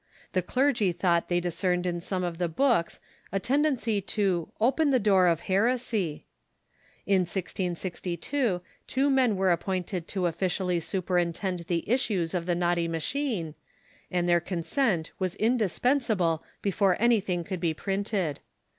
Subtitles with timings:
[0.33, 2.99] The clei'gy thought they discerned in some of the books
[3.31, 6.25] a tendency" to open the door of heresy."
[7.05, 13.53] In 1662 two men were appointed to officially superintend the issues of the naughty machine,
[14.09, 18.39] and their consent was indis pensable before anything could be printed.